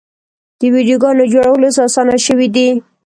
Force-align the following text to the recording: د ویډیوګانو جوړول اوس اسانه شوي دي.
د 0.59 0.61
ویډیوګانو 0.73 1.29
جوړول 1.33 1.61
اوس 1.65 1.77
اسانه 1.85 2.15
شوي 2.25 2.47
دي. 2.55 2.67